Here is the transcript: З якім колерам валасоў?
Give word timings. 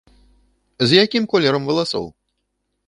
З 0.91 0.97
якім 1.03 1.29
колерам 1.35 1.63
валасоў? 1.71 2.05